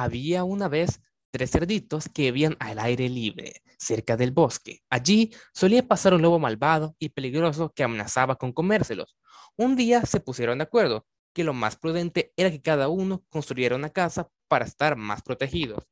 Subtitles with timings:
[0.00, 1.02] Había una vez
[1.32, 4.84] tres cerditos que vivían al aire libre, cerca del bosque.
[4.88, 9.16] Allí solía pasar un lobo malvado y peligroso que amenazaba con comérselos.
[9.56, 13.74] Un día se pusieron de acuerdo que lo más prudente era que cada uno construyera
[13.74, 15.82] una casa para estar más protegidos.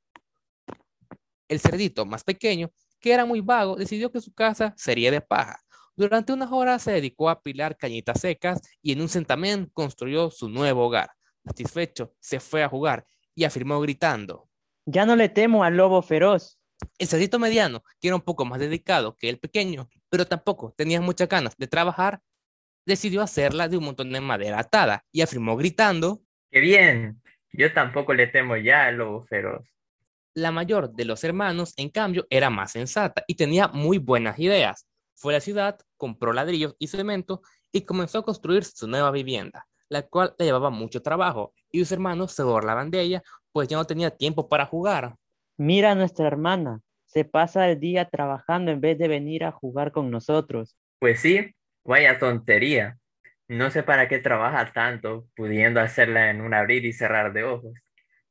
[1.49, 2.71] El cerdito más pequeño,
[3.01, 5.59] que era muy vago, decidió que su casa sería de paja.
[5.97, 10.49] Durante unas horas se dedicó a apilar cañitas secas y en un centamén construyó su
[10.49, 11.11] nuevo hogar.
[11.45, 13.05] Satisfecho, se fue a jugar
[13.37, 14.49] y afirmó gritando.
[14.87, 16.59] Ya no le temo al lobo feroz.
[16.99, 21.01] El cerdito mediano, que era un poco más dedicado que el pequeño, pero tampoco tenía
[21.01, 22.21] muchas ganas de trabajar,
[22.85, 26.21] decidió hacerla de un montón de madera atada y afirmó gritando.
[26.51, 27.23] ¡Qué bien!
[27.53, 29.65] Yo tampoco le temo ya al lobo feroz.
[30.35, 34.87] La mayor de los hermanos, en cambio, era más sensata y tenía muy buenas ideas.
[35.15, 37.41] Fue a la ciudad, compró ladrillos y cemento
[37.73, 41.93] y comenzó a construir su nueva vivienda, la cual le llevaba mucho trabajo y sus
[41.93, 45.17] hermanos se burlaban de ella, pues ya no tenía tiempo para jugar.
[45.57, 49.93] Mira a nuestra hermana, se pasa el día trabajando en vez de venir a jugar
[49.93, 50.77] con nosotros.
[50.99, 52.99] Pues sí, vaya tontería.
[53.49, 57.73] No sé para qué trabaja tanto, pudiendo hacerla en un abrir y cerrar de ojos.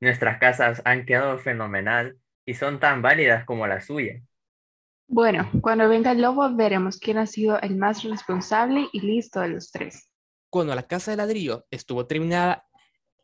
[0.02, 4.22] Nuestras casas han quedado fenomenal y son tan válidas como la suya.
[5.08, 9.50] Bueno, cuando venga el lobo veremos quién ha sido el más responsable y listo de
[9.50, 10.10] los tres.
[10.56, 12.66] Cuando la casa de ladrillo estuvo terminada,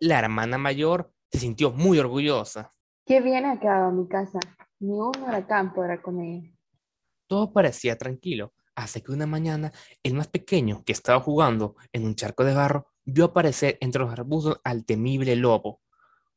[0.01, 2.73] la hermana mayor se sintió muy orgullosa.
[3.05, 4.37] Qué bien ha quedado mi casa.
[4.81, 6.52] Ni un huracán podrá con ella.
[7.27, 9.71] Todo parecía tranquilo, hasta que una mañana
[10.03, 14.11] el más pequeño, que estaba jugando en un charco de barro, vio aparecer entre los
[14.11, 15.79] arbustos al temible lobo.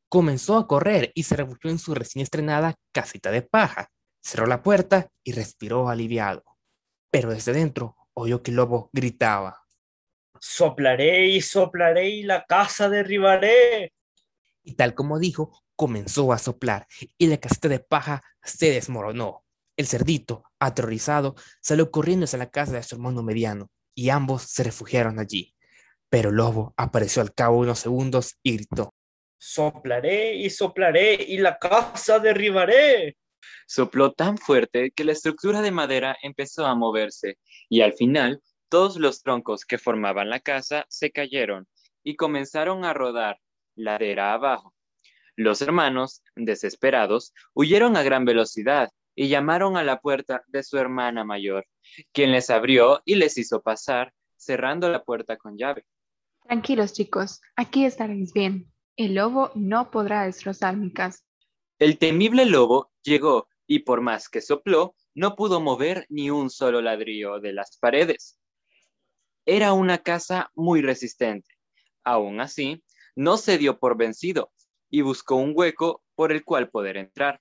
[0.08, 3.90] Comenzó a correr y se refugió en su recién estrenada casita de paja
[4.22, 6.44] cerró la puerta y respiró aliviado.
[7.10, 9.63] Pero desde dentro oyó que el lobo gritaba.
[10.40, 13.92] Soplaré y soplaré y la casa derribaré.
[14.62, 16.86] Y tal como dijo, comenzó a soplar
[17.18, 19.44] y la casita de paja se desmoronó.
[19.77, 24.62] El cerdito, aterrorizado, salió corriendo hacia la casa de su hermano mediano y ambos se
[24.62, 25.55] refugiaron allí.
[26.08, 28.95] Pero el lobo apareció al cabo de unos segundos y gritó.
[29.36, 33.16] Soplaré y soplaré y la casa derribaré.
[33.66, 38.40] Sopló tan fuerte que la estructura de madera empezó a moverse y al final
[38.74, 41.68] todos los troncos que formaban la casa se cayeron
[42.02, 43.39] y comenzaron a rodar
[43.77, 44.74] ladera abajo.
[45.36, 51.23] Los hermanos, desesperados, huyeron a gran velocidad y llamaron a la puerta de su hermana
[51.23, 51.68] mayor,
[52.11, 55.86] quien les abrió y les hizo pasar, cerrando la puerta con llave.
[56.42, 58.73] Tranquilos chicos, aquí estaréis bien.
[58.96, 61.20] El lobo no podrá destrozar mi casa.
[61.79, 66.83] El temible lobo llegó y por más que sopló, no pudo mover ni un solo
[66.83, 68.36] ladrillo de las paredes.
[69.46, 71.48] Era una casa muy resistente.
[72.02, 72.82] Aún así,
[73.14, 74.50] no se dio por vencido
[74.90, 77.40] y buscó un hueco por el cual poder entrar.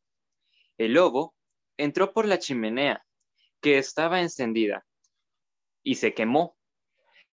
[0.77, 1.35] El lobo
[1.77, 3.05] entró por la chimenea,
[3.61, 4.85] que estaba encendida,
[5.83, 6.57] y se quemó.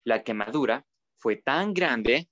[0.05, 0.87] La quemadura
[1.19, 2.29] fue tan grande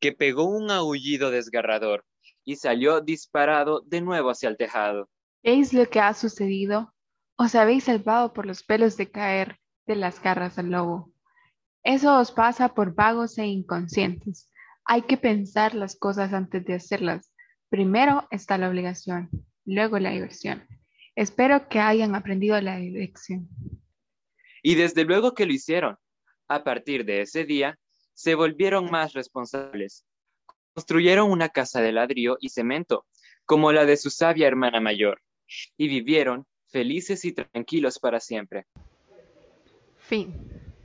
[0.00, 2.04] que pegó un aullido desgarrador
[2.44, 5.08] y salió disparado de nuevo hacia el tejado.
[5.42, 6.94] ¿Veis lo que ha sucedido?
[7.36, 11.12] Os habéis salvado por los pelos de caer de las garras del lobo.
[11.82, 14.50] Eso os pasa por vagos e inconscientes.
[14.84, 17.32] Hay que pensar las cosas antes de hacerlas.
[17.68, 19.30] Primero está la obligación,
[19.64, 20.66] luego la diversión.
[21.14, 23.48] Espero que hayan aprendido la lección.
[24.62, 25.96] Y desde luego que lo hicieron.
[26.48, 27.78] A partir de ese día,
[28.12, 30.04] se volvieron más responsables.
[30.74, 33.06] Construyeron una casa de ladrillo y cemento,
[33.44, 35.22] como la de su sabia hermana mayor
[35.76, 38.66] y vivieron felices y tranquilos para siempre.
[39.98, 40.49] Fin.